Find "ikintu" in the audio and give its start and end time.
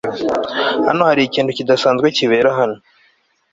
1.23-1.51